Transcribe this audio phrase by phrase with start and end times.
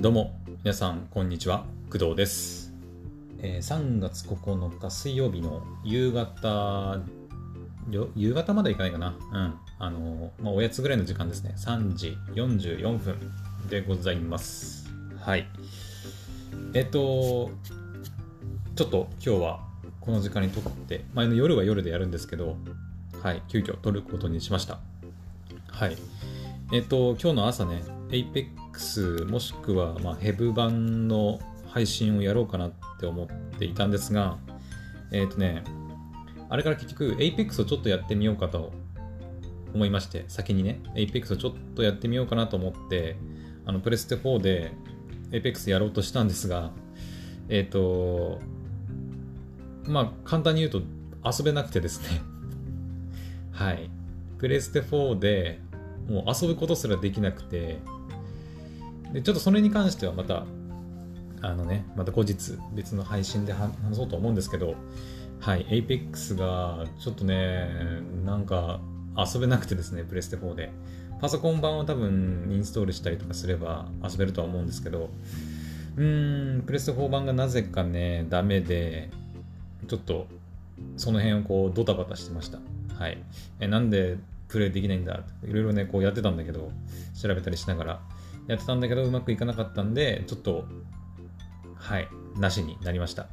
[0.00, 1.64] どうも皆さんこんにちは。
[1.90, 2.72] 工藤です、
[3.42, 7.00] えー3月9日水曜日の夕方
[7.90, 9.16] よ夕方までいかないかな。
[9.32, 9.54] うん。
[9.80, 11.52] あのーまあ、おやつぐらいの時間ですね。
[11.56, 13.18] 3時44分
[13.68, 14.88] でございます。
[15.18, 15.48] はい。
[16.74, 17.50] えっと
[18.76, 19.60] ちょっと今日は
[20.00, 22.56] この時間に撮って前の夜は夜でやるんですけど
[23.20, 24.78] はい急遽撮ることにしました。
[25.66, 25.96] はい。
[26.72, 33.26] えっと今日の朝ね Apex もしくは、ま、ヘブ版の配信をやろうかなって思っ
[33.58, 34.38] ていたんですが
[35.12, 35.62] えっとね
[36.48, 38.72] あれから結局 Apex をちょっとやってみようかと
[39.74, 43.16] 思いまして先にね Apex をちょっとやってみようかなと思って
[43.66, 44.72] あのプレステ4で
[45.30, 46.70] Apex やろうとしたんですが
[47.48, 48.40] えっ、と
[49.86, 50.82] まあ簡単に言うと
[51.24, 52.20] 遊べなくてですね。
[53.52, 53.90] はい。
[54.38, 55.60] プレステ4で
[56.08, 57.78] もう遊ぶことすらできなくて
[59.12, 60.44] でちょっとそれに関してはまた
[61.40, 64.74] あのねまた後日別の配信で話そうと思うんですけど
[65.40, 67.68] はい Apex がちょっとね
[68.24, 68.80] なんか
[69.16, 70.70] 遊べなくてですねプレステ4で。
[71.20, 75.10] パソコン版を多分インストールしたりとかすれば遊べるとは思うんですけど
[75.96, 79.10] うーんプレステ4版がなぜかねダメで
[79.88, 80.28] ちょっと
[80.96, 82.60] その辺をこうドタバタしてました。
[82.94, 83.18] はい。
[83.58, 84.16] えなんで
[84.46, 85.24] プレイできないんだ？
[85.42, 86.70] いろいろねこうやってたんだけど
[87.20, 88.00] 調べたりしながら。
[88.48, 90.64] やってたんだけどうまくいかなかったんでちょっと
[91.76, 93.26] はいなしになりました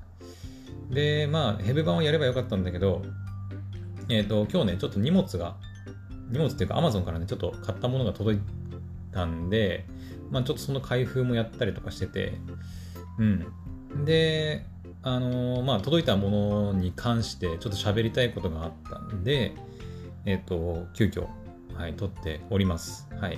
[0.90, 3.02] でまあヘブ版をやればよかったんだけど
[4.10, 5.56] えっ、と今日ねちょっと荷物が
[6.30, 8.42] 荷物っていうか Amazon からねちょっと買ったものが届い
[9.12, 9.86] たんで
[10.30, 12.34] まあちょっとその開封もやったりとかしてて
[13.18, 14.66] うんで
[15.02, 19.54] あのーまあ届いたものに関してちょっと喋りたいことがあったんで
[20.26, 21.28] えっ、と、急遽、
[21.76, 23.08] はい、撮っております。
[23.20, 23.38] はい。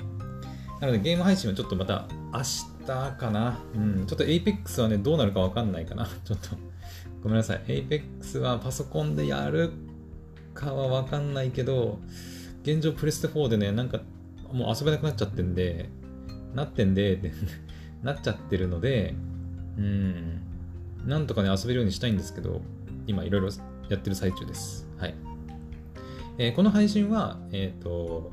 [0.80, 2.42] なので、ゲーム配信はちょっとまた明
[2.86, 3.60] 日かな。
[3.76, 6.08] うん、ちょっと Apex はね、どうなるかわかんないかな。
[6.24, 6.50] ちょっと、
[7.22, 7.62] ごめんなさい。
[7.68, 9.72] Apex はパソコンでやる
[10.54, 12.00] かはわかんないけど、
[12.64, 14.02] 現状プレステ4でね、なんか、
[14.52, 15.90] もう遊べなくなっちゃってんで、
[16.54, 17.32] なってんで、で
[18.04, 19.16] なっちゃってるので、
[19.78, 20.42] うん、
[21.06, 22.62] なんとかね、遊べるようにしたいんですけど、
[23.08, 23.50] 今いろいろ
[23.90, 24.88] やってる最中です。
[24.98, 25.16] はい。
[26.38, 28.32] えーこの配信は、えっ、と、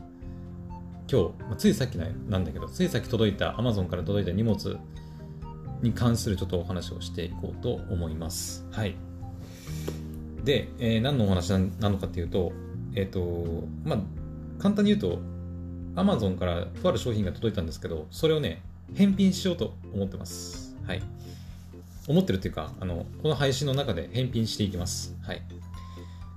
[1.11, 4.79] 今日、まあついさっきなんだけど、ついさっき届いた、Amazon から届いた荷物
[5.83, 8.67] に関するちょっとお話をしていこうと思います。
[8.71, 8.97] はい。
[10.45, 12.53] で、えー何のお話なのかっていうと、
[12.95, 13.99] えっ、と、まあ、
[14.59, 15.21] 簡単に言うと、
[15.95, 18.63] Amazon からとある商品が届いたんですけど、それをね、
[18.95, 20.77] 返品しようと思ってます。
[20.87, 21.03] はい。
[22.07, 25.17] 思ってるっていうか、あの、この配信の中で返品していきます。
[25.23, 25.43] はい。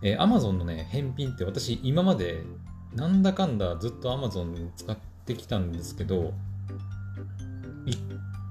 [0.02, 2.44] えー Amazon のね、返品って私今まで
[2.94, 6.34] なんだかんだずっと Amazon 使ってきたんですけど、
[7.86, 8.00] 一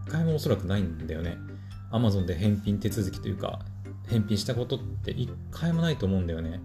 [0.09, 1.37] 回もおそらくないんだよね。
[1.93, 3.61] Amazon で返品手続きというか、
[4.09, 6.61] 返品したことって一回もないと思うんだよね。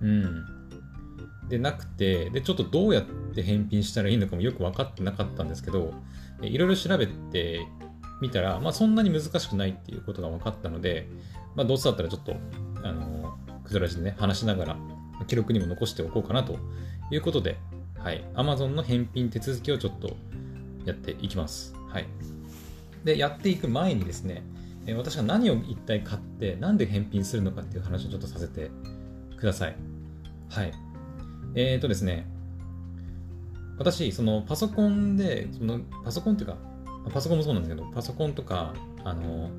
[0.00, 0.44] うん。
[1.48, 3.04] で、なくて、で、ちょっとどうやっ
[3.34, 5.94] て返品したらいいのかもよく分かってなかったんですけど、
[6.42, 7.66] いろいろ調べて
[8.20, 11.08] みたら、まあそんなに難しくないっていうことが分かったので、
[11.56, 12.36] まあどうせだったらちょっと、
[12.84, 14.76] あの、くずらじでね、話しながら、
[15.26, 16.58] 記録にも残しておこうかなと
[17.10, 17.58] いうことで、
[17.98, 20.16] はい、Amazon の返品手続きをちょっと
[20.84, 21.74] やっていきます。
[21.88, 22.06] はい。
[23.04, 24.42] で、やっていく前にですね、
[24.96, 28.70] 私が何を一体買って、なんで返品するのかっていう話をちょっとさせて
[29.36, 29.76] ください。
[30.48, 30.72] はい。
[31.54, 32.26] えーとですね、
[33.78, 36.56] 私、そのパソコンで、そのパソコンっていうか、
[37.12, 38.74] パソコンもそうなんだけど、パソコンとか、
[39.04, 39.50] あの、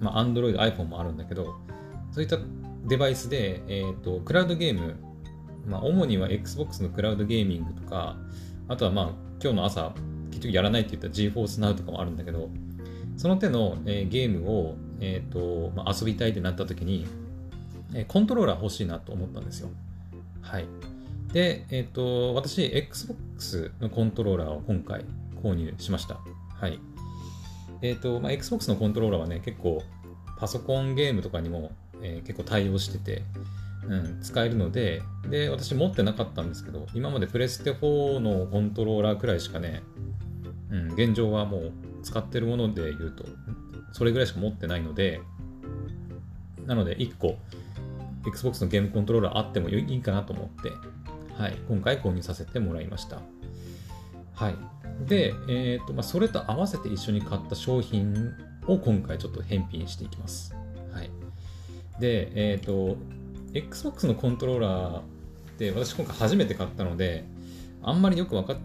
[0.00, 1.56] まあ、Android、iPhone もあるんだけど、
[2.12, 2.38] そういった
[2.88, 4.96] デバイスで、えーと、クラウドゲーム、
[5.66, 8.16] まあ、主には Xbox のクラウドゲーミングとか、
[8.68, 9.04] あとはまあ、
[9.42, 9.92] 今日の朝、
[10.30, 12.48] 結局やらないって言った GeForce Now とかもあるんだけど、
[13.16, 17.06] その手の、えーゲームを、えーとまあ、遊びたいってなった時に、
[17.94, 19.70] えーコントローラー欲しいなと思ったんですよ。
[20.40, 20.66] はい。
[21.32, 25.04] で、えっ、と、私、Xbox のコントローラーを今回
[25.42, 26.20] 購入しました。
[26.54, 26.80] はい。
[27.82, 29.82] えっ、と、まあ、Xbox のコントローラーはね、結構、
[30.38, 33.22] パソコンゲームとかにも、えー結構対応してて、
[33.88, 39.82] うん、使えるので、で、私持ってなかったんですけど、今までプレステ4のコントローラーくらいしかね、
[40.70, 41.72] うん、現状はもう
[42.02, 43.24] 使ってるもので言うと、
[43.92, 45.20] それぐらいしか持ってないので、
[46.66, 47.38] なので1個、
[48.26, 50.70] Xbox のゲームコントローラーあってもいいかなと思って、
[51.34, 53.20] はい、今回購入させてもらいました。
[54.34, 54.54] はい。
[55.06, 58.34] で、えっ、と、まあ、それと合わせて一緒に買った商品
[58.66, 60.54] を今回ちょっと返品していきます。
[62.00, 62.96] で、えっ、と、
[63.54, 65.02] Xbox のコントローラーっ
[65.58, 67.24] て私今回初めて買ったので、
[67.82, 68.56] あんまりよく分かっ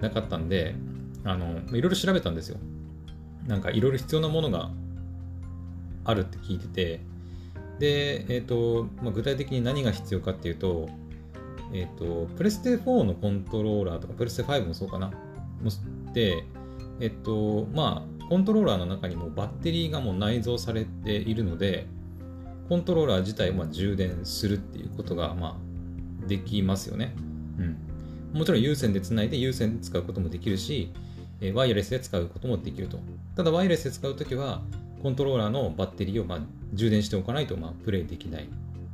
[0.00, 0.74] なかったんで、
[1.24, 2.58] あの、いろいろ調べたんですよ。
[3.46, 4.70] なんかいろいろ必要なものが
[6.04, 7.00] あるって聞いてて、
[7.78, 10.88] で、えっ、ー、と、まあ、具体的に何が必要かっていうと、
[11.72, 15.08] えっ、ー、と、プレステ4のコントローラーとか、プレステ5もそうかな。
[15.08, 15.70] も
[16.12, 16.44] で、
[17.00, 21.86] えっ、と、まあ、コントローラーの中にもバッテリーがもう内蔵されているので、
[22.68, 25.58] コントローラー自体を充電するっていうことが、ま
[26.24, 27.14] あ、できますよね。
[27.58, 28.38] うん。
[28.38, 30.92] もちろん有線でつないで有線で使うこともできるし、
[31.54, 32.98] ワイヤレスで使うこともできると。
[33.36, 34.62] ただ、ワイヤレスで使うときは、
[35.02, 36.38] コントローラーのバッテリーをまあ
[36.72, 38.48] 充電しておかないとまあプレイできない、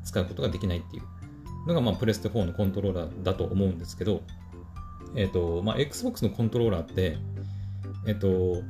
[0.04, 4.22] 使うことができないっていうのがまあプレステ4のコントローラーだと思うんですけど、
[5.14, 7.18] えっ、ー、と、まあ、Xbox のコントローラーって、
[8.06, 8.62] えっ、ー、と、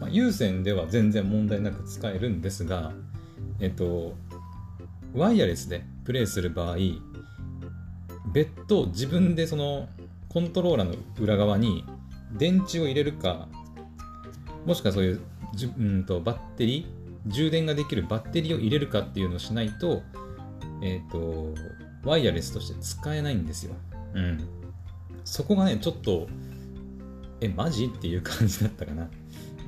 [0.00, 2.92] まあ、有線では全然問題なく使えるんですが、
[3.60, 4.14] えっ、と、
[5.14, 6.76] ワイヤレスでプレイする場合、
[8.32, 9.88] 別途自分でその
[10.28, 11.84] コントローラーの裏側に
[12.32, 13.48] 電池を入れるか
[14.66, 15.20] もしくはそういう
[15.54, 20.02] じうんとバッテリー充電ができるバッテリーを入れるかっていうのをしないと,、
[20.82, 21.54] えっ、と
[22.04, 23.74] ワイヤレスとして使えないんですよ。
[24.14, 24.48] うん。
[25.24, 26.28] そこがね、ちょっと、
[27.40, 27.86] え、マジ？
[27.86, 29.08] っていう感じだったかな。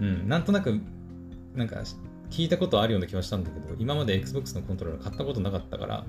[0.00, 0.28] うん。
[0.28, 0.81] なんとなく、
[1.54, 1.82] なんか、
[2.31, 6.04] 聞いたことあるような気はしたんだけど、今まで Xbox のコントローラー買ったことなかったから、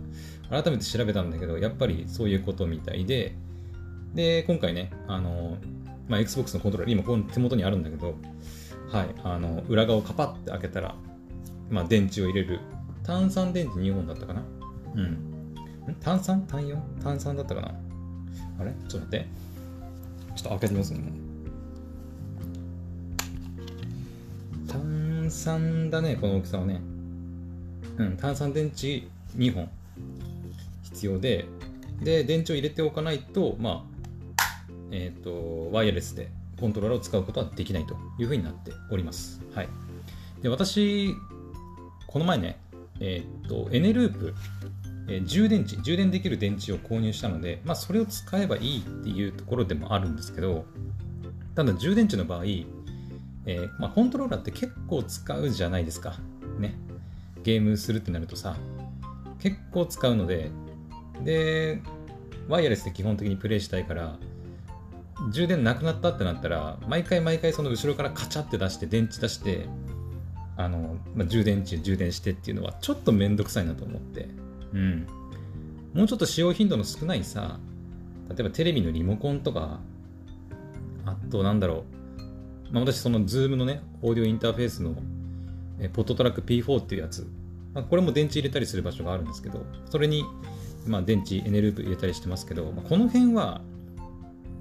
[0.50, 3.36] 改めて調べたんだけど、やっぱりそういうことみたいで、
[4.14, 5.58] で、今回ね、あの、
[6.08, 8.16] まあ、Xbox のコントローラー、今この手元にあるんだけど、
[8.92, 10.96] はい、あの裏側をカパッて開けたら、
[11.70, 12.60] まあ、電池を入れる。
[13.04, 14.44] 炭酸電池2本だったかな？
[14.96, 15.18] うん。
[16.02, 16.42] 炭酸？
[16.42, 17.76] 単4炭酸だったかな？
[18.60, 18.74] あれ？
[18.90, 19.28] ちょっと待って。
[20.36, 21.27] ちょっと開けてみますね。
[24.68, 26.82] 炭酸だねこの大きさはね
[27.98, 29.70] うん炭酸電池2本
[30.84, 31.46] 必要で
[32.02, 33.86] で電池を入れておかないとま
[34.38, 34.44] あ
[34.92, 36.30] えっ、ー、とワイヤレスで
[36.60, 39.42] コントローラーを使うことはできないというふうになっております。
[39.54, 39.70] はい。
[40.42, 41.16] で、私、
[42.08, 42.60] この前ね、
[43.00, 44.34] えー、っと、エネループ、
[45.08, 50.66] え、充電池、充電できる電池を購入したので、まあ、それを使えばいいっていうところでもあるんですけど、
[51.56, 52.44] ただ充電池の場合、
[53.48, 56.16] えー、まあ、コントローラーって結構使うじゃないですか。
[56.60, 56.76] ね。
[57.44, 58.58] ゲームするってなるとさ、
[59.40, 60.52] 結構使うので、
[61.24, 61.82] で、
[62.50, 64.18] ワイヤレスで基本的にプレイしたいから、
[65.32, 69.66] 充電なくなったってなったら、毎回毎回その後ろからカチャって出して、電池出して、
[70.58, 74.28] あの、まあ、充電池充電してっていうのはちょっとめんどくさいなと思って。
[74.74, 75.08] うん。
[75.94, 77.60] もうちょっと使用頻度の少ないさ、
[78.30, 79.80] 例えばテレビのリモコンとか、
[81.06, 81.97] あとなんだろう、
[82.72, 84.96] まあ、私その Zoom のね、オーディオインターフェースの
[85.80, 87.28] えポットトラック P4 っていうやつ、
[87.74, 90.26] まあ、これも電池入れたりする場所があるんですけど、それに、
[90.86, 93.62] まあ、電池、エネループ入れたりしてますけど、まあ、この辺は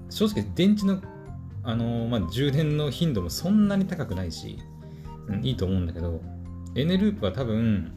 [0.09, 1.01] 正直電池の、
[1.63, 4.59] あのまあ、充電の頻度もそんなに高くないし、
[5.27, 6.21] うん、いいと思うんだけど、
[6.75, 7.91] エネループは多分、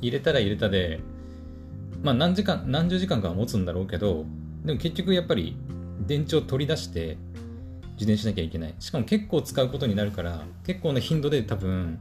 [0.00, 1.00] 入れたら入れたで、
[2.02, 4.26] まあ何時間、何十時間かは持つんだろうけど、
[4.64, 5.56] でも結局やっぱり
[6.06, 7.16] 電池を取り出して
[7.96, 8.74] 充電しなきゃいけない。
[8.78, 11.98] しかも結構使うことになるから、結構な頻度で多分、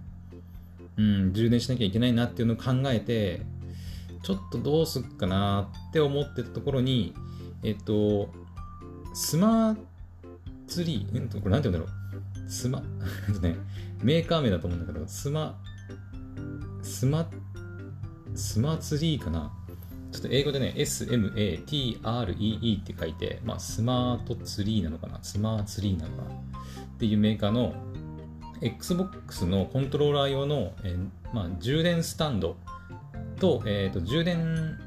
[0.98, 3.42] うん、充電しなきゃいけないなっていうのを考えて、
[4.24, 7.14] ちょっとどうすっかなって思ってたところに、
[7.64, 8.30] えっと、
[9.14, 9.78] スマー
[10.68, 12.50] ツリー、うんと、これなんて言うんだろう。
[12.50, 12.82] スマ、
[13.28, 13.56] えっとね、
[14.02, 15.60] メーカー名だと思うんだけど、スマ、
[16.82, 17.30] スマ、
[18.34, 19.52] スマツリーかな。
[20.14, 22.00] ちょっと英語でね、SMATREE
[22.80, 26.30] って書いて、まあ、スマートツリーなのかな、スマーツリーなのかな？
[26.30, 26.34] っ
[27.00, 27.74] ていうメーカーの
[28.62, 32.56] Xbox のコントローラー用の、えー、まあ、充電スタンド
[33.40, 34.80] と,、えーと、充電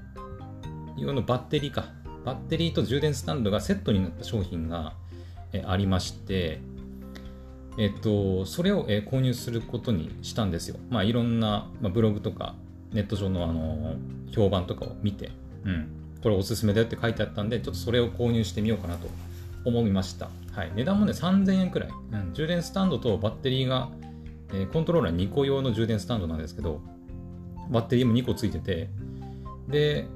[0.97, 1.87] 用のバッテリーか。
[2.25, 4.95] バッテリーと充電スタンドがセットになった商品が、
[5.53, 6.61] えありまして、
[7.79, 10.77] えっと、それを、え購入することにしたんですよ。
[10.89, 12.55] まあ、いろんな、まあ、ブログとか、
[12.97, 13.95] ネット上の、あの
[14.33, 15.31] 評判とかを見て、
[15.65, 15.89] うん、
[16.23, 19.09] これおすすめだよって書いてあったんで、ちょっとそれを購入してみようかなと
[19.65, 20.29] 思いました。
[20.53, 21.91] はい、値段もね、3000円くらい。
[22.13, 23.91] うん、充電スタンドとバッテリーが、
[24.53, 26.81] えー、コントローラー2個用の充電スタンドなんですけど、
[27.71, 28.89] バッテリーも2個ついてて、
[29.69, 30.07] で、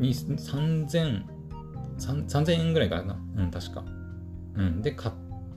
[0.00, 1.22] 3000
[1.98, 3.18] 3000円ぐらいかな。
[3.36, 3.84] うん、確か。
[4.56, 4.82] うん。
[4.82, 5.14] で、買っ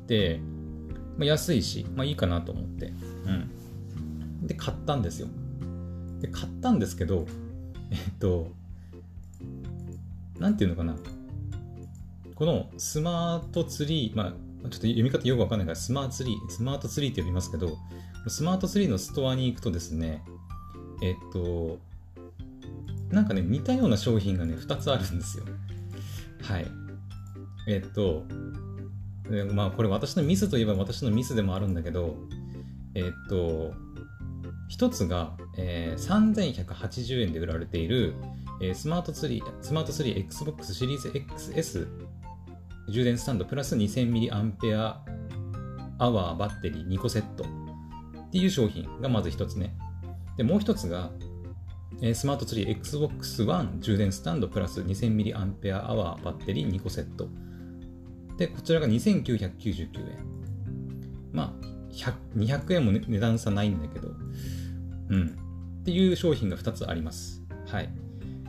[0.08, 0.40] て、
[1.18, 2.94] まあ、安いし、まあいいかなと思って。
[3.26, 3.30] う
[4.44, 4.48] ん。
[4.48, 5.28] で、買ったんですよ。
[6.22, 7.26] で、買ったんですけど、
[7.92, 8.52] えっと、
[10.40, 10.96] なんていうのかな。
[12.36, 17.78] このスマートツリー、まあ、ちょっと読み方よくわかんないから、スマートツリー、スマートツリーって呼びますけど、
[18.28, 20.24] スマートツリーのストアに行くとですね、
[21.04, 21.80] えっと、
[23.10, 25.46] なんかね、似たような商品がね、2つあるんですよ。
[26.42, 26.68] はい。
[27.68, 28.26] えっと、
[29.54, 32.16] まあこれ私のミスといえば私のミスでもあるんだけど、
[32.96, 33.74] えっと、
[34.72, 38.14] 一つが、えー、3180円で売られている、
[38.62, 41.88] えー、スマートツリー、スマートツリー Xbox シリーズ XS
[42.88, 44.32] 充電スタンドプラス 2000mAh
[46.00, 49.76] バッテリー2個セットっていう商品がまず一つね。
[50.38, 51.12] で、もう一つが、
[52.02, 57.28] えー、スマートツリー Xbox One 充電スタンドプラス 2000mAh バッテリー2個セット。
[58.38, 60.26] で、こちらが2999円。
[61.34, 61.72] まあ、
[62.38, 64.14] 200円も、値段差ないんだけど、
[65.12, 65.38] うん。
[65.82, 67.44] っていう商品が2つあります。
[67.68, 67.90] はい。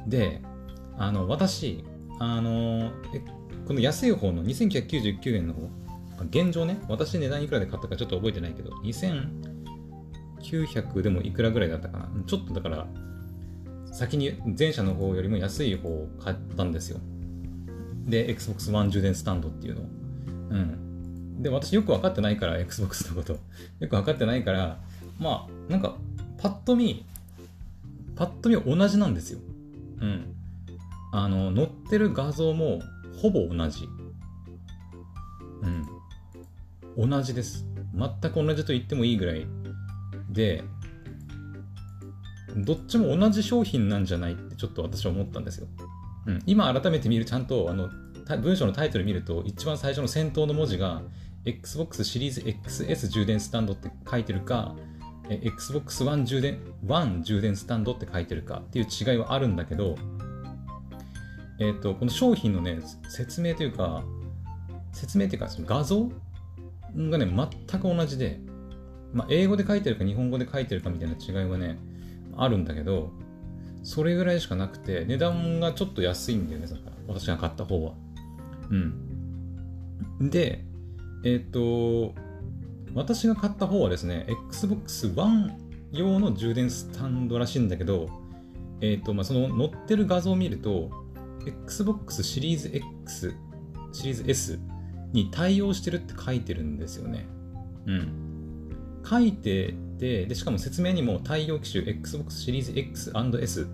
[0.07, 0.41] で、
[0.97, 1.85] あの、私、
[2.19, 2.93] あの、
[3.67, 5.69] この安い方の2999円の方、
[6.31, 12.09] 現状ね、私値段いくらで買ったかちょっと覚えてないけど、2900でもいくらぐらいだったかな。
[12.27, 12.87] ちょっとだから、
[13.93, 17.01] 先に前者の方よりも安い方を買ったんですよ。
[18.07, 19.85] で、Xbox One 充電スタンドっていうのを。
[20.51, 21.43] うん。
[21.43, 23.33] で、私よく分かってないから、Xbox のこと。
[23.33, 23.39] よ
[23.81, 24.79] く分かってないから、
[25.19, 25.97] まあ、なんか、
[26.43, 27.05] パッと見、
[28.17, 29.39] パッと見同じなんですよ。
[30.01, 30.35] うん。
[31.13, 32.83] あの、載ってる画像も
[33.21, 33.89] ほぼ同じ。
[36.97, 37.09] うん。
[37.09, 37.65] 同じです。
[37.95, 39.47] 全く同じと言ってもいいぐらい
[40.31, 40.65] で、
[42.57, 45.69] どっちも同じ商品なんじゃないってちょっと私は思ったんですよ。
[46.27, 47.89] うん、今改めて見るちゃんとあの
[48.41, 51.03] 文章のタイトル見ると一番最初の先頭の文字が
[51.45, 54.77] Xbox シリーズ XS 充電スタンドって書いてるか
[55.29, 59.97] Xbox One 充電 One 充電スタンドって書いてるかっていう違いはあるんだけど、
[61.59, 64.03] えっ、ー、とこの商品のね説明というか
[64.93, 66.11] 説明というかその画像
[66.97, 68.41] がね全く同じで、
[69.13, 71.79] まあ、英語で書いてるか日本語で書いてるかみたいな違いはね
[72.37, 73.11] あるんだけど
[73.83, 77.95] それぐらいしかなくて値段がちょっと安いんだよねだから私が買った方は。
[78.71, 80.31] うん。
[80.31, 80.65] で
[81.25, 82.15] えっ、ー、と
[82.95, 85.53] 私が買った方はですね Xbox One
[85.93, 88.09] 用の充電スタンドらしいんだけど
[88.81, 90.91] えっ、ー、とまあその載ってる画像を見ると
[91.47, 93.35] Xbox シリーズ X
[93.93, 94.59] シリーズ S
[95.13, 97.27] に対応してるって書いてるんですよね。
[97.87, 98.73] うん。
[99.05, 103.67] 書いててでしかも説明にも対応機種 Xbox シリーズ X&S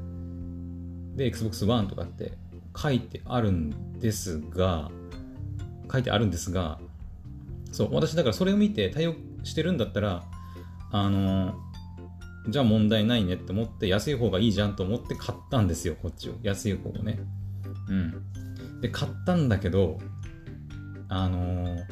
[1.15, 2.33] で Xbox One とかって
[2.77, 4.91] 書いてあるんですが、
[5.91, 6.81] 書いてあるんですが、
[7.73, 10.25] そう、私だからそれを見て対応してるんだったら、
[10.91, 11.55] あの、
[12.49, 16.35] じゃあ問題ないねって思って安い方がいいじゃんと思って買ったんですよ、こっちを。
[16.43, 17.19] 安い方をね。
[17.89, 18.81] うん。
[18.81, 19.99] で、買ったんだけど、
[21.09, 21.87] あのー、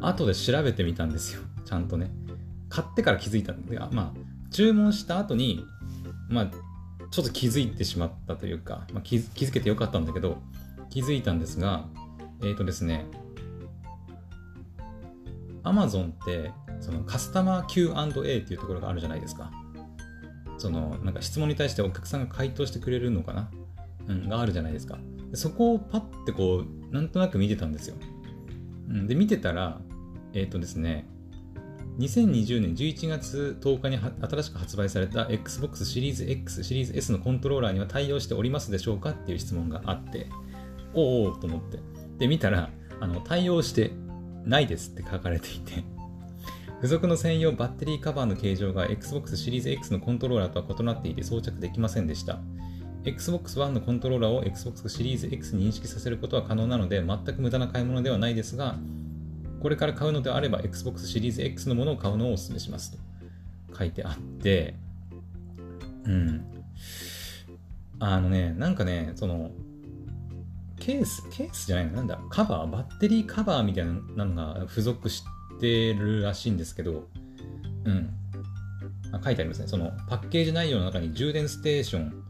[0.00, 1.42] 後で調べてみたんですよ。
[1.64, 2.10] ちゃんとね。
[2.68, 5.64] 買ってから気づいたんで、まあ、注文した後に、
[6.28, 6.50] まあ、
[7.10, 10.38] ちょっと気づいてしまったというか、まあ、気づけてよかったんだけど、
[10.90, 11.86] 気づいたんですが、
[12.42, 13.06] えっ、ー、とですね、
[15.64, 19.50] Amazon ってそのカスタマー Q&A っていうところがあるじゃないですか。
[20.58, 23.50] そのなんか質問に対してお客さんが回答してくれるのかな、
[24.08, 24.98] うん、があるじゃないですか。
[25.34, 27.96] そこをパッてこう、なんとなく見てたんですよ。
[28.88, 29.80] うん、で、見てたら、
[30.34, 31.06] えっ、ー、とですね、
[31.98, 40.26] 2020年11月10日に新しく発売された Xbox シリーズ X、シリーズ S のコントローラーには対応しておりますでしょうかっていう質問があって、
[40.94, 41.78] おおと思って。
[42.18, 43.92] で、見たら、あの、対応して
[44.44, 45.84] ないですって書かれていて、
[46.76, 52.40] 付属の専用バッテリーカバーの形状が Xbox シリーズ X のコントローラーとは異なっていて装着できませんでした。
[53.04, 58.78] Xbox One のコントローラーを Xbox シリーズ X に認識させることは可能なので、全く無駄な買い物ではないですが、
[59.60, 62.98] これから買うのであれば Xbox シリーズ X のものを買うのをお勧めしますと
[63.76, 64.74] 書いてあって、
[66.04, 66.44] うん。
[67.98, 69.52] あのね、なんかね、その、
[70.84, 71.92] ケース、ケースじゃないの？
[71.92, 73.86] なんだ、カバー、バッテリーカバーみたい
[74.16, 75.22] なのが付属し
[75.60, 77.08] てるらしいんですけど、
[77.84, 78.10] うん。
[79.12, 79.68] あ書いてありますね。
[79.68, 82.24] そのパッケージ内容の中に充電ステーション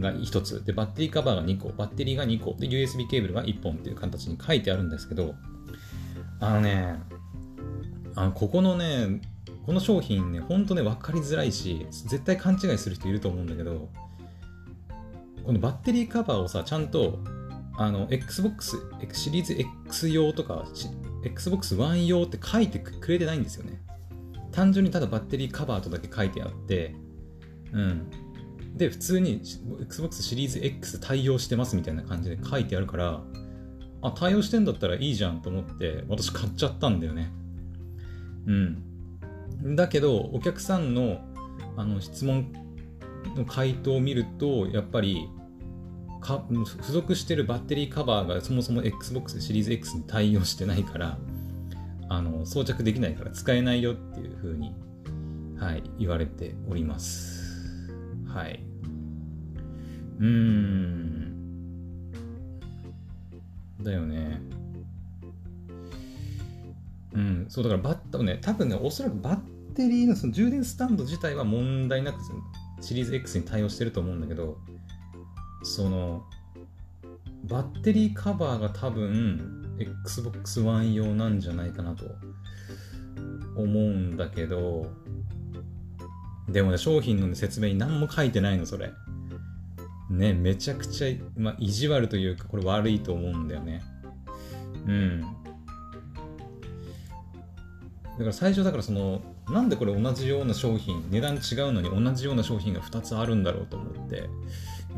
[0.00, 5.36] が1つ、で、バッテリーカバーが2個、バッテリーが2個、で、USB ケーブルが1本っていう形に書いてあるんですけど、
[6.40, 6.98] あのね、
[8.16, 9.20] あのここのね、
[9.66, 13.88] この商品ね、ほんとね、分かりづらいし、絶対勘違いする人いると思うんだけど、
[15.44, 17.18] このバッテリーカバーをさ、ちゃんと、
[17.78, 18.76] あの、Xbox
[19.12, 19.54] シリーズ
[19.86, 20.64] X 用とか、
[21.24, 23.80] Xbox One 用って書いてくれてないんですよね。
[24.50, 26.96] 単純にただバッテリーカバーとだけ書いてあって、
[27.72, 28.10] うん。
[28.76, 29.40] で、普通に
[29.80, 33.22] Xbox シリーズ X 対応してますみたいな感じで書いてあるから、
[34.02, 37.30] あ、対応してんだったらいいじゃんと思って、私買っちゃったんだよね。
[38.46, 39.76] うん。
[39.76, 41.20] だけど、お客さんの
[41.76, 42.52] あの質問
[43.36, 45.28] の回答を見ると、やっぱり、
[46.20, 51.18] か付属してるバッテリーカバーがそもそも XBOX シリーズ X に対応してないから
[52.08, 54.74] あの装着できないから使えないよっていう風に
[55.58, 57.92] はい言われております。
[58.26, 58.60] はい。
[60.20, 61.28] うん。
[63.82, 64.40] だよね。
[67.14, 69.36] うんそうだからバッタね多分ねおそらくバッ
[69.74, 72.20] テリーのその充電スタンド自体は問題なく
[72.80, 74.58] シリーズ X に対応してると思うんだけど
[75.62, 76.24] その
[77.44, 82.04] バッテリーカバーが多分 Xbox One 用なんじゃないかなと
[83.56, 84.90] 思うんだけど
[86.48, 88.92] でもね商品の説明に何も書いてないのそれ。
[90.10, 93.82] ねめちゃくちゃ、まあ、意地悪というかこれ悪いと思うんだよね。
[94.86, 95.20] うん。
[95.20, 95.26] だ
[98.18, 104.28] から最初だからそのなんでこれ同じような商品値段違うのに同じような商品が2つあるんだろうと思って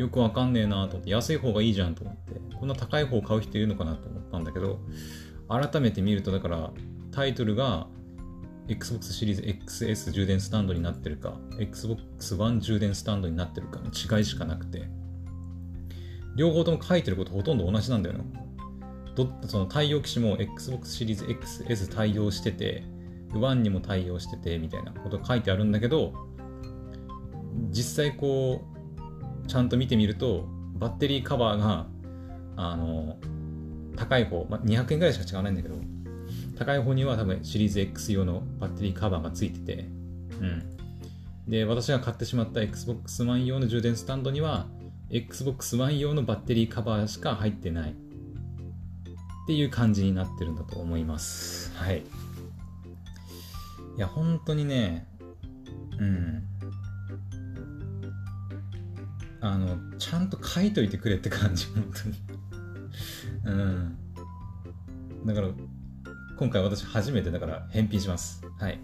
[0.01, 4.81] よくわかんねえなと思って安い方がいいじゃんと思ってこんな高い方買う人いるのかなと思ったんだけど
[5.47, 6.71] 改めて見るとだから
[7.13, 7.87] タイトルが
[8.67, 13.89] Xbox シリーズ XS 充電スタンドになってるか Xbox One 充電スタンドになってるかの
[14.19, 14.89] 違いしかなくて
[16.35, 18.25] 両方とも書いてることほとんど同じなんだよね。
[19.15, 22.85] どその対応機種も Xbox シリーズ XS 対応してて
[23.35, 26.15] 1にも対応しててみたいなこと書いてあるんだけど
[27.71, 28.80] 実際こう
[29.51, 31.87] ちゃんと見てみるとバッテリーカバーが
[32.57, 33.19] あの
[33.97, 35.75] 高い方、まあ、200円ぐらいしか違わないんだけど
[36.57, 39.83] 高い方には多分シリーズ X 用のバッテリーカバーがついてて
[40.41, 41.51] うん。
[41.51, 44.67] で私が買ってしまった Xbox One 用の充電スタンドには
[45.11, 47.91] Xbox One 用のバッテリーカバーしか入ってない。
[47.91, 51.73] っていう感じになってるんだと思います。
[51.77, 52.05] はい。
[53.97, 55.09] いや、本当にね、
[55.99, 56.45] うん。
[59.41, 62.17] あの、ちゃんと書いといてくれって感じ、本当に。
[63.45, 63.97] うん。
[65.27, 65.49] だから、
[66.39, 68.43] 今回私初めてだから返品します。
[68.59, 68.79] はい。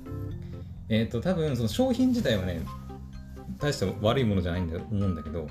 [0.88, 2.62] えっ、ー、と、多分その商品自体はね、
[3.58, 5.46] 大して悪いものじゃないんだと思うんだけど、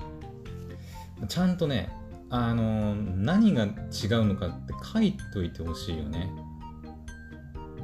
[1.28, 1.90] ちゃんとね、
[2.28, 3.70] あの何が違う
[4.24, 6.30] のかって書いといてほしいよね。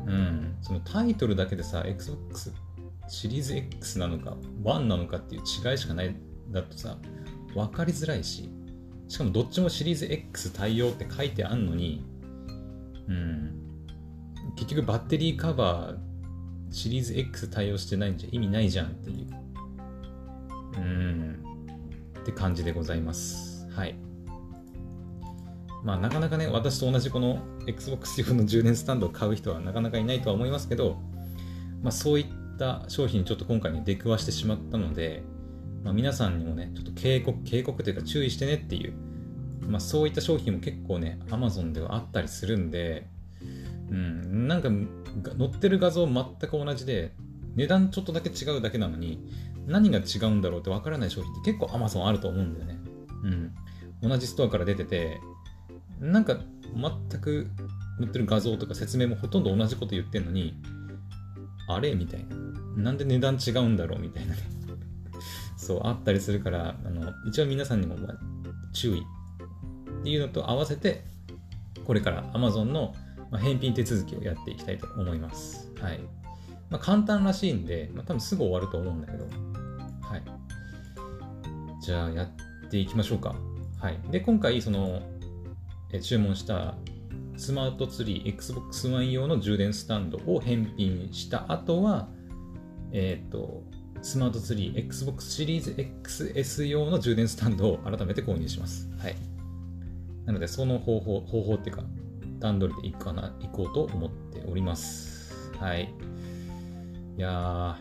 [0.07, 2.53] うん、そのタイトルだけでさ、Xbox
[3.09, 6.17] シリーズ X なのか、1なのかっていう違いしかない
[6.51, 6.99] だとさ、
[7.55, 8.49] 分かりづらいし、
[9.09, 12.05] しかもどっちもシリーズ X 対応って書いてあんのに、
[13.09, 13.53] うん、
[14.57, 15.97] 結局バッテリーカバー
[16.71, 19.27] シリーズ X 対応してないんじゃ意味ないじゃんっていう、
[20.79, 21.45] うん、
[22.21, 23.69] って感じでございます。
[23.71, 23.95] はい。
[25.85, 30.99] まあ、なかなかね、私と同じこの Xbox 用の充電スタンドを買う人はなかなかいないとは思いますけど、
[31.83, 32.27] まあ、そういっ
[32.57, 35.25] た商品にちょっと今回ね、出くわしてしまったので、
[35.83, 38.95] まあ、皆さんにもね、ちょっと警告、警告というか注意してねっていう、
[39.67, 43.07] まあ、そういった商品も結構ね、Amazon ではあったりするんで、
[43.91, 44.69] うん、なんか
[45.37, 47.13] 載ってる画像全く同じで、
[47.55, 49.21] 値段ちょっとだけ違うだけなのに、
[49.67, 52.79] 何が違うんだろうってわからない商品って結構 Amazon あると思うんだよね。
[53.25, 54.09] うん。
[54.09, 55.21] 同じストアから出てて、
[56.01, 56.39] なんか
[56.75, 57.49] 全く
[57.99, 60.55] 載ってる画像とか説明もほとんど同じこと言ってんのに、
[61.69, 62.37] あれみたいな。
[62.77, 64.41] なんで値段違うんだろうみたいなね。
[65.63, 67.97] そう、あったりするから、あの一応皆さんにも
[68.73, 71.05] 注意っていうのと合わせて、
[71.87, 72.95] これから Amazon の
[73.39, 75.71] 返品手続きをやっていきたいと思います。
[75.81, 76.01] はい。
[76.69, 79.25] まあ、簡単らしいんで、まあ、多分すぐ終わると思うんだけど、
[80.03, 80.23] はい。
[81.83, 83.35] じゃあやっていきましょうか。
[83.79, 83.99] はい。
[84.11, 85.03] で、今回、その
[85.93, 86.75] え、注文した
[87.37, 92.09] スマートツリー Xbox One 用の充電スタンドを返品した後は、
[92.93, 93.63] えっ、ー、と、
[94.03, 98.89] スマートツリー Xbox シリーズ XS 用の充電スタンドを改めて購入します。
[98.99, 99.17] はい。
[100.27, 101.85] なので、その方法、方法っていうか、
[102.41, 105.33] 段取りでいくかな、いこうと思っております。
[105.57, 105.95] はい。
[107.17, 107.79] いや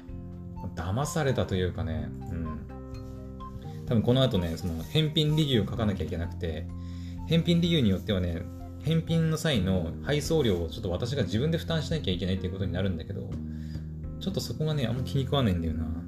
[0.76, 2.60] ー、騙されたというかね、うん。
[3.88, 6.68] 多分この後ね、その返品リューを書かなきゃいけなくて、
[7.28, 8.44] 返品理由によってはね、
[8.84, 13.28] 返品の際の配送料をちょっと私が自分で負担しなきゃいけないっていうことになるんだけど、
[14.20, 16.01] ちょっとそこがね、あんま気に食わないんだよな。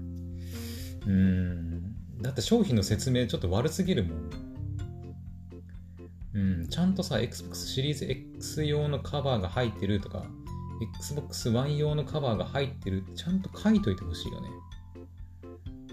[1.06, 2.22] うん。
[2.22, 4.30] だって商品の説明ちょっと悪すぎるもん。
[6.36, 10.26] うん、ちゃんとさ、Xbox シリーズ X 用のカバーが入ってるとか、
[11.00, 14.50] Xbox One 用のカバーが入ってるちゃんと書いといてほしいよね。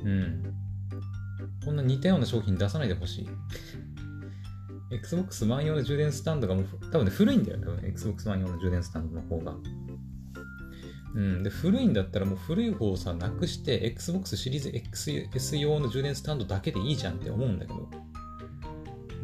[0.04, 0.54] うん。
[1.64, 3.28] こんな似たような商品出さないでほしい。
[4.92, 9.54] Xbox One 用の充電スタンドがもう多分ね古いんだよ、多分 Xbox One 用の充電スタンドの方が。
[11.14, 17.88] うん、で古いんだったらもう古い方をさなくして Xbox シリーズ XS 用の充電スタンドだけでいいじゃんって思うんだけど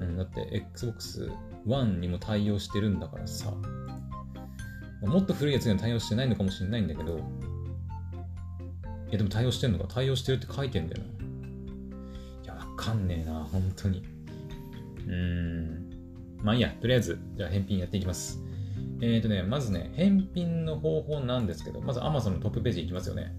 [0.00, 1.30] うん、だって Xbox
[1.66, 3.52] One にも対応してるんだからさ。
[5.02, 7.20] もっと古いやつには対応してないのかもしれないんだけど、い
[9.12, 11.08] やでも対応してんのか対応してるって書いてんだよな。
[12.44, 14.02] いや、わかんねえな、本当に。
[15.06, 15.90] うーん。
[16.42, 18.42] まあいいや、とりあえず、じゃあ返品やっていきます。
[19.00, 23.32] えっ、ー、とね、まずね、返品の方法なんですけど、まず Amazon のトップページいきますよね。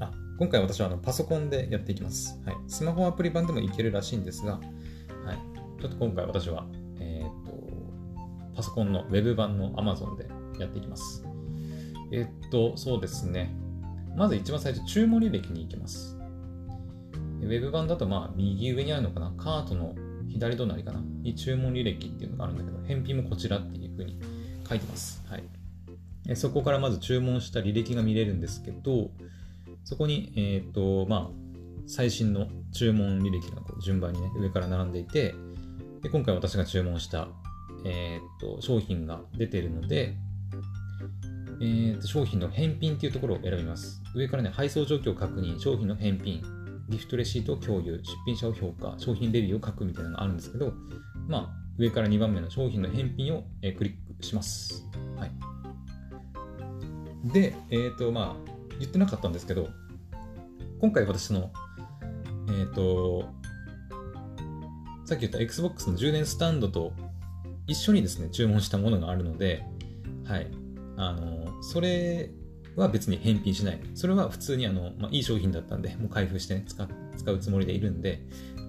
[0.00, 2.40] あ、今回私はあのパソコンでやっていきます。
[2.44, 2.56] はい。
[2.66, 5.80] スマホアプリ版でもいけるらしいんですが、はい。
[5.80, 6.66] ちょっと今回私は、
[7.00, 7.56] えっ、ー、と、
[8.56, 10.26] パソコンの Web 版の Amazon で
[10.58, 11.24] やっていきます。
[12.12, 13.54] えっと、そうですね。
[14.16, 16.16] まず一番最初、注文履歴に行きます。
[17.42, 19.94] ウェブ版だと、まあ、右上にあるのかな、カートの
[20.28, 24.18] 左隣かな、に注文履歴っていうのがあるんだけど、返品もこちらっていうふうに
[24.68, 25.22] 書いてます。
[25.28, 26.36] はい。
[26.36, 29.10] そこからまず注文した履歴が見れるんですけど、
[29.84, 31.46] そこに、えっ、と、まあ、
[31.86, 35.34] 最新の注文履歴がこう順番にね、上から並んでいて、
[36.02, 37.28] で今回私が注文した、
[37.84, 40.16] えっ、と商品が出ているので、
[41.60, 44.02] えー、と商品の返品というところを選びます。
[44.14, 46.42] 上からね、配送状況を確認、商品の返品、
[46.88, 50.72] ギフトレシートを共有、出品者を評価、商品レビューを書くみたいなのがあるんですけど、
[51.28, 54.86] まあ、上から2番目の商品の返品を、え、クリックします。
[55.16, 55.32] はい。
[57.32, 59.68] で、えっ、ー、と、まあ、言ってなかったんですけど、
[60.80, 61.50] 今回私の、
[62.48, 63.28] えっ、ー、と、
[65.04, 66.92] さっき言った Xbox の充電スタンドと
[67.66, 69.64] 一緒にですね、注文したものがあるので、
[70.24, 70.48] はい。
[70.96, 72.30] あの、それ
[72.76, 73.80] は別に返品しない。
[73.94, 78.20] それは普通にあの、まあ、いい商品だったんで、もう開封して、ね、使使うつもりでいるんで、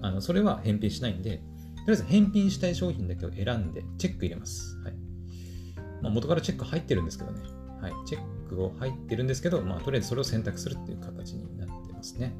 [0.02, 1.42] あの、それは返品しないんで、とり
[1.88, 4.78] あえず返品したい商品だけを選んで、チェック入れます。
[4.84, 4.94] はい。
[6.02, 7.40] まあ、元からチェック入ってるんですけどね。
[7.80, 7.92] はい。
[8.06, 12.34] チェックを入ってるんですけど、まあ、とりあえずそれを選択するっていう形になってますね。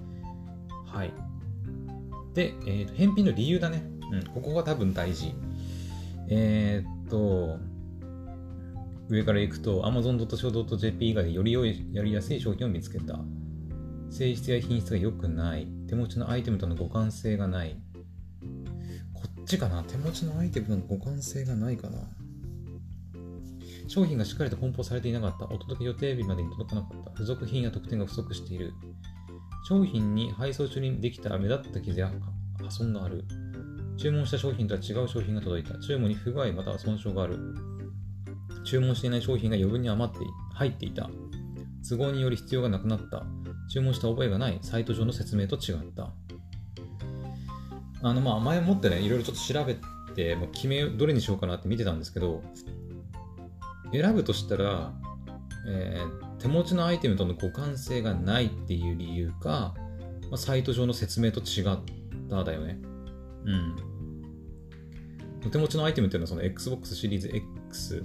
[0.87, 1.12] はい。
[2.35, 3.83] で、えー、と返品の理由だね。
[4.12, 5.35] うん、ここが多分大事。
[6.29, 7.59] えー、っと、
[9.09, 13.18] 上から行くと amazon.co.jp 以外でより良いやりやすい商品を見つけた。
[14.11, 15.66] 性質や品質が良くない。
[15.88, 17.77] 手持ちのアイテムとの互換性がない。
[19.12, 21.99] こっちかな手持ちのアイテムとの互換性がないかな
[23.88, 25.46] 商品がしっかりと梱包されていなかった。
[25.46, 27.11] お届け予定日までに届かなかった。
[27.12, 28.74] 付属品や特典が不足している。
[29.66, 32.12] 商品に配送中にできた目立った傷や
[32.62, 33.24] 破損がある。
[33.96, 35.79] 注文した商品とは違う商品が届いた。
[35.81, 37.38] 注文に不具合または損傷がある。
[38.64, 40.20] 注文していない商品が余分に余って
[40.55, 41.09] 入っていた。
[41.88, 43.24] 都合により必要がなくなった。
[43.72, 44.59] 注文した覚えがない。
[44.61, 46.12] サイト上の説明と違った。
[48.03, 49.77] あの、まあ、前もってね、いろいろちょっと調べ
[50.14, 52.42] て、もう決め、どれにしようかなって見てたんですけど、
[53.92, 54.92] 選ぶとしたら、
[55.66, 59.74] えー、手持ちのアイテムとの互換性がないっていう理由か、
[60.31, 61.79] まあ、サイト上の説明と違っ
[62.29, 62.79] ただよね。
[63.44, 63.77] うん。
[65.51, 67.31] 手持ちのアイテムっていうのはその Xbox シリーズ
[67.68, 68.05] X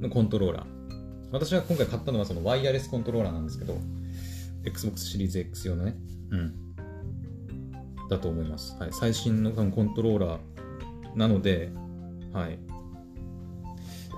[0.00, 0.64] のコントローラー。
[1.32, 3.76] 私は今回買ったのはそのワイヤレスコントローラーなんですけど、
[4.64, 5.96] Xbox シリーズ X 用のね、
[6.30, 6.54] うん。
[8.08, 8.76] だと思います。
[8.78, 8.90] はい。
[8.92, 11.70] 最新のコントローラーなので、
[12.32, 12.58] はい。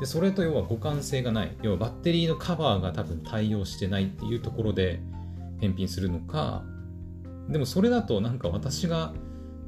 [0.01, 1.57] で、それと要は互換性がない。
[1.63, 5.01] 要はバッテリーのカバーが多分対応してないっていうところで
[5.61, 6.65] 返品するのか、
[7.49, 9.13] でもそれだとなんか私が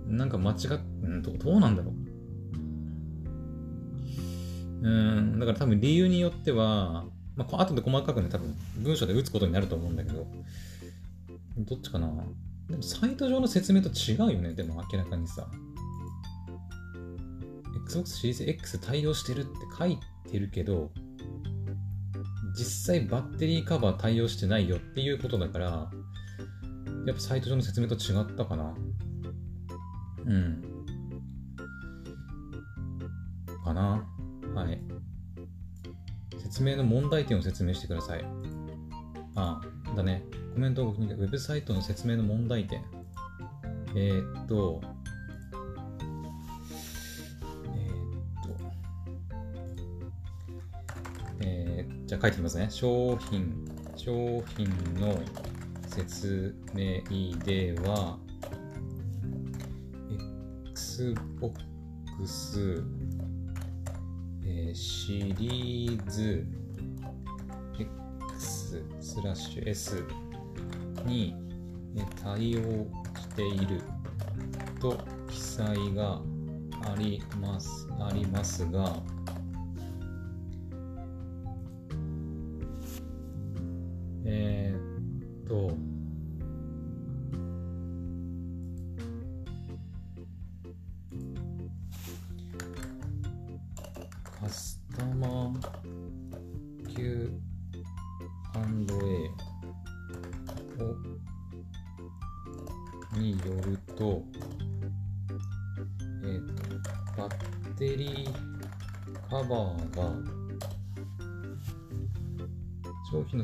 [0.06, 0.58] なんか間違っ、
[1.02, 1.94] うんどうなんだろう。
[4.80, 10.26] うん、だから多分理由によっては、まあ、後で細かくね、多分文章で打つことになると思うんだけど、
[11.58, 12.08] どっちかな
[12.68, 15.48] でもサイト上の説明と違うよね、でも明らかにさ。
[17.86, 19.98] Xbox シリーズ X 対応してるって書い
[20.30, 20.90] てるけど、
[22.56, 25.90] 実際バッテリーカバー対応してないよっていうことだから、
[27.06, 28.74] やっぱサイト上の説明と違ったかな。
[30.26, 30.62] うん。
[33.64, 34.06] かな。
[34.54, 34.80] はい。
[36.38, 38.24] 説明の問題点を説明してください。
[39.36, 39.60] あ
[39.92, 40.24] あ、だね。
[40.54, 42.82] コメントを僕にウェブサイトの説明の問題点。
[43.94, 44.80] えー、っと、
[52.08, 52.68] じゃあ書いてみますね。
[52.70, 53.52] 商品、
[53.94, 54.66] 商品
[54.98, 55.20] の
[55.88, 57.02] 説明
[57.44, 58.18] では、
[60.70, 62.82] Xbox
[64.42, 66.46] えー、シリーズ
[67.78, 70.02] X スラッシュ S
[71.04, 71.34] に
[72.22, 72.86] 対応
[73.20, 73.82] している
[74.80, 74.96] と
[75.30, 76.22] 記載が
[76.86, 78.96] ありますありますが、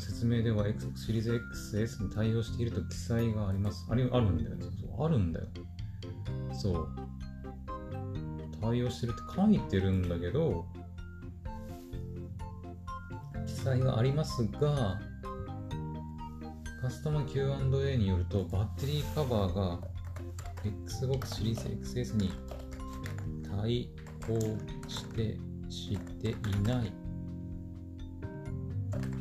[0.05, 1.43] 説明では Xbox シリーズ
[1.77, 3.87] XS に対応していると記載があります。
[3.90, 4.57] あれ、あるんだよ。
[4.61, 5.47] そうあるんだよ。
[6.53, 6.88] そう。
[8.61, 10.67] 対応してるって書いてるんだけど、
[13.47, 15.01] 記載がありますが、
[16.83, 19.79] カスタマー Q&A によると、バッテリーカバーが
[20.64, 22.31] Xbox シリーズ XS に
[23.49, 23.90] 対
[24.29, 24.40] 応
[24.88, 25.38] して
[25.69, 26.93] していない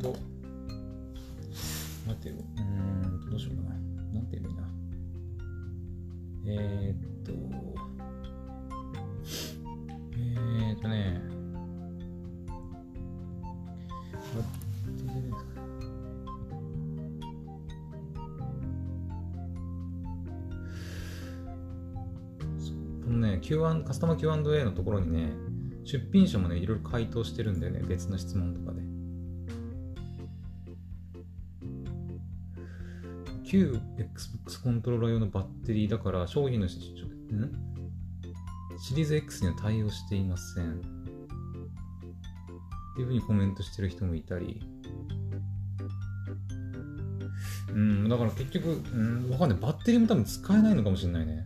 [0.01, 0.15] と
[2.05, 2.35] 待ってよ。
[2.57, 3.75] うん、どうしようかな。
[4.13, 4.63] なんて言えばいいな。
[6.45, 7.31] えー、っと、
[10.11, 11.21] えー、っとね、
[23.05, 25.31] このね、Q1 カスタマー Q&A のところにね、
[25.85, 28.92] 出品者もね、いろいろ回答してるんだよね、別の質問とかで。
[33.53, 36.79] 旧 Xbox コントローラー用のバッテリーだから商品のシ
[38.95, 40.71] リーズ X には対応していません。
[40.73, 40.77] っ
[42.95, 44.59] ていうふうにコメントしてる人もいたり。
[47.69, 49.59] うん、だから結局、うん、わかんない。
[49.59, 51.45] バッテリーも多分使えないのかもしれないね。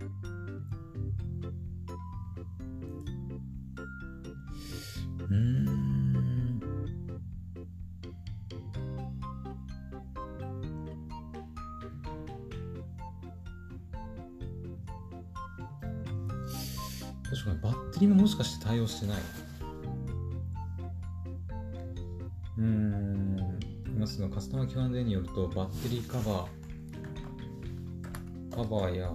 [17.30, 19.18] 確かにバッテリーももしかして対応してない。
[22.58, 23.60] うーん、
[24.00, 29.12] ますが、カスタマー Q&A によると、バッテリーカバー、カバーや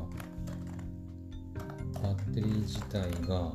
[2.02, 3.52] バッテリー自体が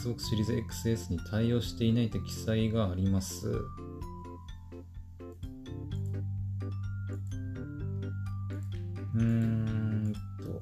[0.00, 3.48] Xbox シリーズ XS に対応していないと記載があります。
[3.48, 10.60] うーんと。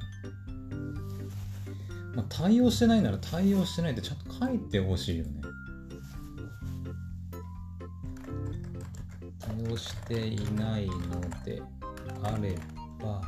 [2.16, 5.40] まあ、対応してないなら対応してないってちゃんと書いてほしいよね。
[9.38, 11.62] 対応していないので
[12.24, 12.58] あれ
[13.00, 13.22] ば、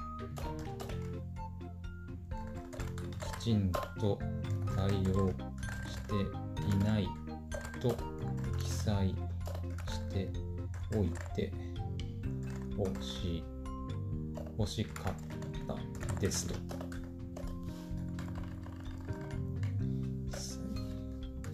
[3.39, 3.71] きちん
[4.01, 4.19] と
[4.75, 5.50] 対応
[6.11, 7.09] ていない
[7.81, 7.97] と
[8.59, 9.15] 記載し
[10.13, 10.29] て
[10.97, 11.53] おいて
[12.77, 13.45] ほし
[14.59, 15.15] 欲しかっ
[15.67, 16.55] たですと。
[20.31, 20.53] 記載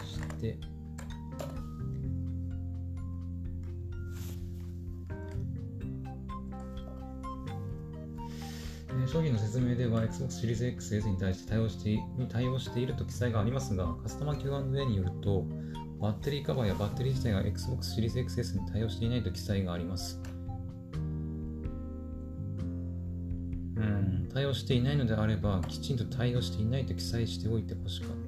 [0.06, 0.58] して
[10.16, 15.44] Xbox シリーズ XS に対して対応してに対応していると記載がありますが、カスタマー Q&A によると、
[16.00, 20.20] バッテリーカバーやバッテリー自体が Xbox シリーズ XS に対応していないと記載があります。
[23.76, 28.25] うん、対応していないのであれば、きちんと対応していないと記載しておいてほしかった。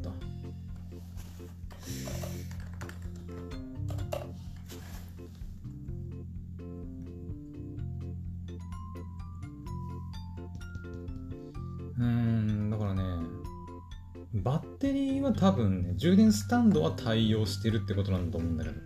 [14.49, 18.77] バッテリーは多分ね、充電スタンドは対応してるってことなんだと思うんだけど、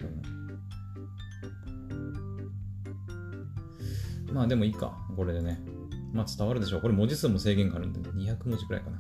[4.33, 5.61] まあでもいいか、これでね。
[6.13, 6.81] まあ伝わるでしょう。
[6.81, 8.99] これ文字数も制限があるんで、200文字くらいかな。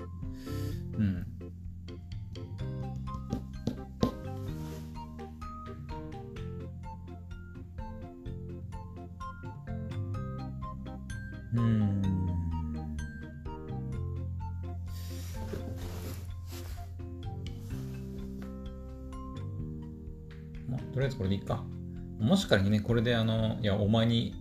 [22.56, 22.62] か。
[22.62, 24.34] にね、これであの、いや、お前に、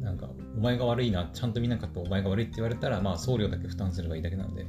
[0.00, 4.66] なんか、お前が悪いな、ちゃんと見なかったお前が悪いって言われたら、まあ送料だけ負担すればいいだけなので、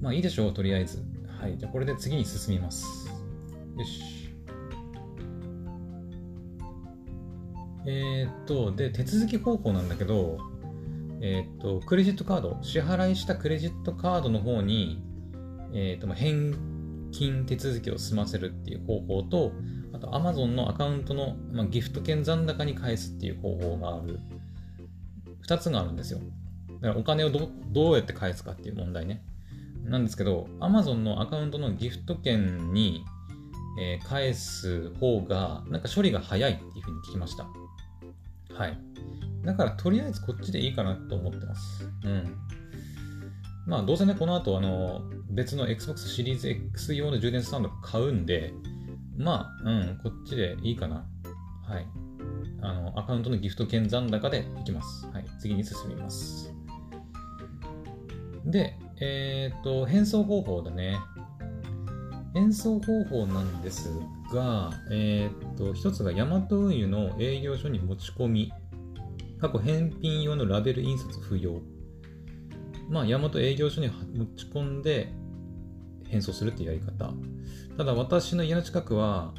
[0.00, 1.02] まあいいでしょう、とりあえず。
[1.40, 3.08] はい、じゃあこれで次に進みます。
[3.76, 4.20] よし。
[7.86, 10.38] えー、っと、で、手続き方法なんだけど、
[11.22, 15.02] えー、っと、クレジットカード、支払いしたクレジットカードの方に、
[15.72, 16.54] えー、っと、返
[17.10, 19.52] 金手続きを済ませるっていう方法と、
[19.92, 24.18] あと Amazon のアカウントの、まあ、ギフト券残高に返すっていう方法がある。
[25.46, 26.20] 2つがあるんですよ。
[26.80, 29.22] だからお金をどうやって返すかっていう問題ね。
[29.84, 33.04] なんですけど、Amazon のアカウントのギフト券に、
[33.80, 37.46] えー、返す方が、なんか処理が早いっていうふうに聞きました。
[38.54, 38.78] はい。
[39.44, 41.90] だからとりあえずこっちでいいかなと思ってます。
[42.04, 42.36] うん。
[43.66, 48.52] まあどうせね、この後あの別の Xbox シリーズ X 用の充電スタンド買うんで、
[49.20, 51.06] まあ、うん、こっちでいいかな。
[51.66, 51.86] はい。
[52.62, 55.06] あの、アカウントのギフト券残高でいきます。
[55.12, 55.24] はい。
[55.38, 56.52] 次に進みます。
[58.44, 60.98] で、えっ、ー、と、変装方法だね。
[62.32, 63.90] 変装方法なんです
[64.32, 68.52] が、えっ、と、一つがヤマト運輸の営業所に持ち込み、
[69.40, 71.60] 過去返品用のラベル印刷不要。
[72.88, 75.12] まあ、ヤマト営業所に持ち込んで
[76.10, 77.12] 変装するっていうやり方。
[77.76, 79.32] ただ私の家の近くは、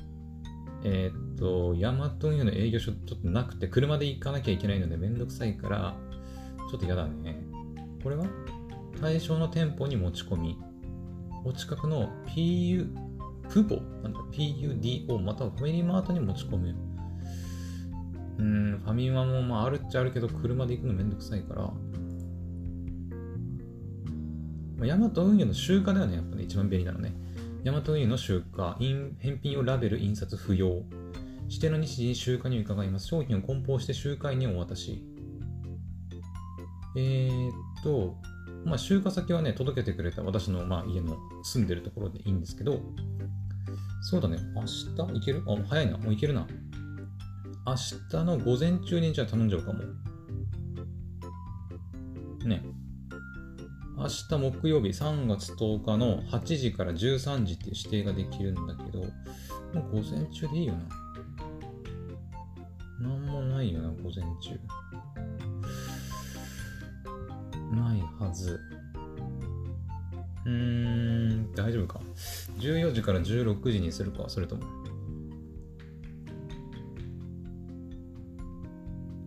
[0.83, 5.95] えー、っと、ヤマト運輸の営業所ちょっとなくて、車で行かなきゃいけないのでめんどくさいから、
[6.69, 7.35] ちょっと嫌だね。
[8.01, 8.25] これは
[8.99, 10.57] 対象の店舗に持ち込み、
[11.43, 12.87] お近くの PU、
[13.49, 16.75] プボなんだ ?PUDO またはファミリーマートに持ち込む。
[18.37, 21.71] うん、ファミマもまああるっちゃあるけど、車で行くのめんどくさいから、
[24.81, 27.13] まあヤマト運輸の集荷だよね、やっぱね、一番便利なのね。
[27.63, 30.81] ヤマト運輸の集荷、返品用ラベル印刷不要。
[31.47, 33.05] 指定の日時に集荷に伺います。
[33.05, 35.05] 商品を梱包して集荷にお渡し。
[36.97, 38.17] えー、っと、
[38.65, 42.81] まあ、集荷先はね、届けてくれた私の、まあ、家の住んでるところでいいんですけど、
[44.01, 44.95] そうだね、明日？
[44.95, 45.43] 行ける？
[45.45, 46.47] あ、早いな、もう行けるな。
[47.67, 49.83] 明日の午前中にじゃあ頼んじゃうかも。
[52.47, 52.63] ね。
[54.01, 59.07] 明日木曜日3月10日の8時から13時っていう指定ができるんだけど、も
[59.93, 60.73] う午前中でいいよ
[62.99, 63.07] な。
[63.07, 64.59] なんもないよな、午前中。
[67.75, 68.59] ないはず。
[70.45, 72.01] うーん、大丈夫か。
[72.57, 74.63] 14時から16時にするか、それとも。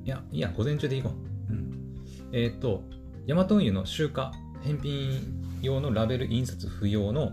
[0.05, 1.13] いや、いや、午前中でいこ
[1.49, 1.53] う。
[1.53, 1.95] うん。
[2.33, 2.83] えっ、ー、と、
[3.27, 5.21] ヤマト運輸の集荷返品
[5.61, 7.33] 用のラベル印刷不要の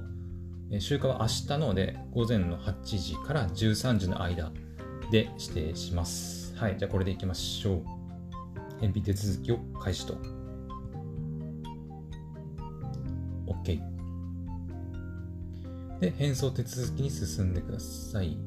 [0.80, 4.52] 集荷は明日ので午前の8時から13時の間
[5.12, 6.54] で指定します。
[6.58, 7.84] はい、じゃあこれでいきましょう。
[8.82, 10.18] 返品手続きを開始と。
[13.48, 13.80] OK。
[16.02, 18.38] で、返送手続きに進んでください。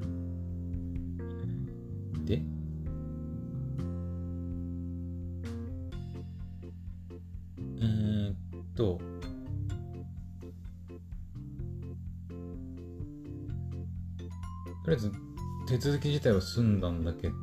[15.85, 17.35] 続き自体は済んだんだけど、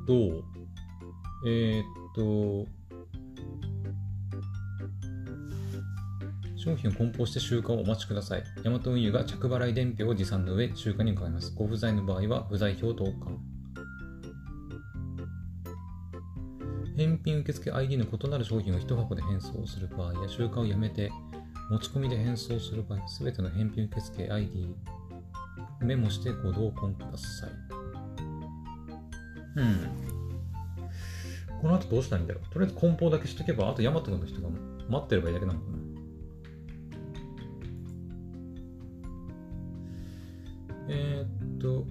[1.46, 2.68] えー、っと、
[6.58, 8.44] 商品を梱包して集荷をお待ちください。
[8.64, 11.54] ヤマト運輸が着払い伝票を持参の上、集荷に伺います。
[11.56, 13.38] ご不在の場合は、不在票投函。
[16.98, 21.12] 返品受付 ID の異なる商品を1箱で返送する場合や集荷をやめて
[21.70, 24.76] 持ち込みで返送する場合、すべての返品受付 ID
[25.82, 27.71] メモしてご同梱ください。
[29.56, 29.88] うん。
[31.62, 32.50] この後どうしたらいいんだろう？
[32.52, 34.50] とりあえず梱包だけしとけば、あとヤマトの人が
[34.90, 35.78] 待ってればいいだけなのかな
[40.90, 41.86] えー、っと、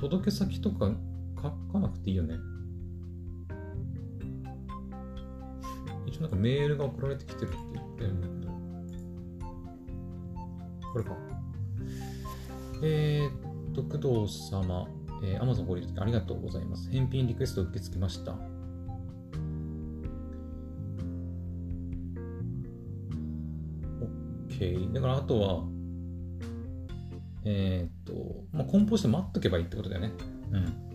[0.00, 0.92] 届け先とか
[1.36, 2.36] 書かなくていいよね。
[6.06, 8.52] 一応なんかメールが送られてきてるって言ってるんだけど。
[10.92, 11.16] これか。
[12.82, 13.45] えー、っ
[13.76, 14.88] と、工藤様、
[15.22, 16.90] えー、Amazon ご利用ありがとうございます。
[16.90, 18.36] 返品リクエスト受け付けました。
[24.48, 24.92] OK。
[24.92, 25.64] だからあとは、
[27.44, 30.12] えー、っと、まあ、梱包して待っとけばいいってことだよね。
[30.52, 30.86] うん。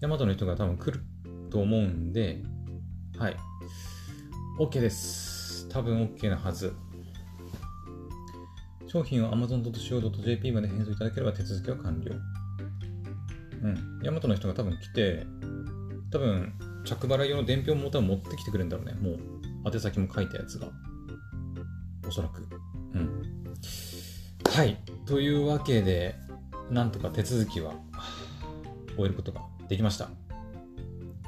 [0.00, 1.04] ヤマトの人が多分来る
[1.50, 2.42] と思うんで、
[3.18, 3.36] はい。
[4.58, 5.68] OK です。
[5.68, 6.74] 多分 OK なはず。
[8.94, 12.14] 商品を amazon.co.jp まで返送いただければ手続きは完了。
[13.64, 14.00] うん。
[14.04, 15.26] ヤマトの人が多分来て、
[16.12, 16.52] 多分、
[16.84, 18.92] 着払い用の伝票も多分持ってきてくれるんだろうね。
[18.92, 19.18] もう、
[19.66, 20.68] 宛先も書いたやつが。
[22.06, 22.46] おそらく。
[22.94, 23.44] うん。
[24.48, 24.78] はい。
[25.06, 26.14] というわけで、
[26.70, 27.74] なんとか手続きは
[28.94, 30.08] 終えることができました。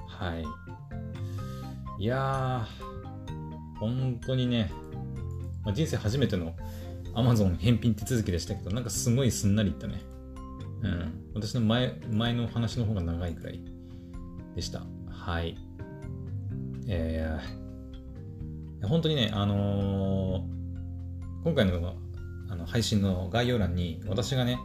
[0.07, 0.45] はい。
[2.01, 4.71] いやー、本当にね、
[5.65, 6.55] まあ、人生初めての
[7.17, 10.03] Amazon 返品手続きでしたけど、なんかすごいすんなりいったね。
[10.83, 11.31] うん。
[11.35, 13.61] 私の前、前の話の方が長いくらい
[14.55, 14.85] でした。
[15.09, 15.57] はい。
[16.89, 21.95] えー、本当にね、あのー、今回の
[22.49, 24.59] あの配信の概要欄に私がね、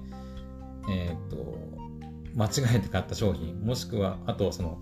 [0.90, 1.58] えっ、と、
[2.36, 4.78] 間違えて買った商品、もしくは、あとその、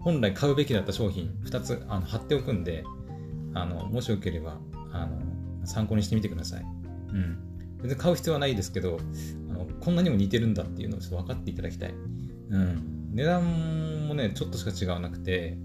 [0.00, 2.84] 本来買うべきだった商品2つあの貼っておくんで、
[3.54, 4.58] あの、もしよければ、
[4.92, 5.18] あの、
[5.66, 6.75] 参考にしてみてください。
[7.12, 7.38] うん。
[7.80, 8.98] 全然買う必要はないですけど、
[9.50, 11.94] あのこんなにも似てるんだっていうのをちょっと分かっていただきたい。
[12.50, 13.10] うん。
[13.12, 15.56] 値段もね、ちょっとしか違わなくて、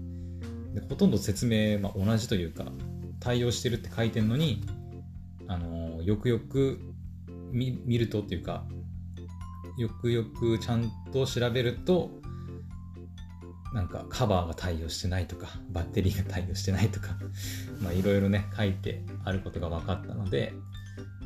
[0.74, 2.64] でほとんど説明、まあ、同じというか、
[3.20, 4.62] 対応してるって書いてるのに、
[5.48, 6.80] あのよくよく
[7.52, 8.64] 見るとっていうか、
[9.78, 12.10] よくよくちゃんと調べると、
[13.74, 17.08] なんかカバーが対応してないとか、バッテリーが対応してないとか、
[17.82, 20.54] まあいろいろね、書いてあることが分かったので、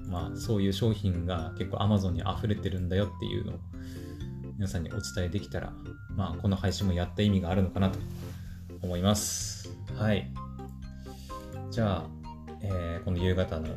[0.08, 3.56] まあそういう商品が結構 Amazon に溢れてるんだよっていうのを
[4.56, 5.72] 皆さんにお伝えできたら、
[6.16, 7.98] まあこの配信もやった意味があるのかなと
[8.82, 9.68] 思います。
[9.96, 10.30] はい。
[11.70, 12.06] じゃあ、
[12.62, 13.68] えー、この夕方の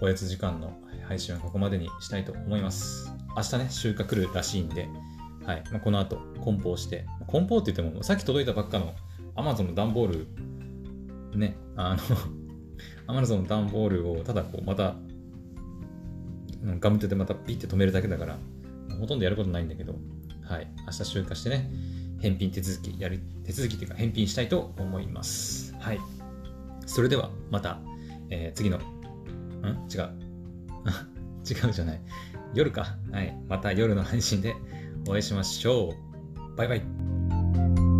[0.00, 0.76] おやつ時間の
[1.06, 3.10] 配信はここまでにしたいと思います。
[3.36, 4.88] 明日ね、収穫来るらしいんで、
[5.44, 5.62] はい。
[5.70, 8.94] まあ、この後、梱包して、梱包って言っても、さっき届いたばっかの
[9.36, 10.26] Amazon の段ボー
[11.32, 12.00] ル、ね、あの
[13.20, 14.94] Amazon の段ボールをただこう、また、
[16.80, 18.38] ガムテでまたピッて止めるだけだから、
[18.98, 19.94] ほとんどやることないんだけど、
[20.42, 20.68] はい。
[20.86, 21.70] 明日集荷してね、
[22.20, 25.74] 返品手続き、やる、手続きっていうか返品したいと思います。
[25.78, 26.00] はい。
[26.86, 27.80] それでは、また、
[28.30, 28.80] えー、次の、ん？
[29.92, 30.10] 違う。
[31.44, 32.00] 違うじゃない。
[32.54, 32.96] 夜か。
[33.10, 33.36] はい。
[33.48, 34.54] また夜の配信で
[35.06, 36.56] お会いしましょう。
[36.56, 37.93] バイバイ。